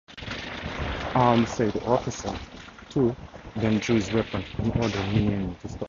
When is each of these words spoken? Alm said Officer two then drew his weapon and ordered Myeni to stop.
Alm 1.13 1.45
said 1.45 1.77
Officer 1.83 2.35
two 2.89 3.15
then 3.55 3.77
drew 3.77 3.97
his 3.97 4.11
weapon 4.11 4.43
and 4.57 4.75
ordered 4.77 4.93
Myeni 5.11 5.55
to 5.59 5.67
stop. 5.67 5.79